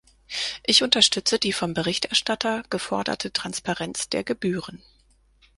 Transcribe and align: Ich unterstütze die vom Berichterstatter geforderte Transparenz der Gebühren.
Ich 0.65 0.81
unterstütze 0.81 1.37
die 1.37 1.53
vom 1.53 1.75
Berichterstatter 1.75 2.63
geforderte 2.71 3.31
Transparenz 3.31 4.09
der 4.09 4.23
Gebühren. 4.23 4.81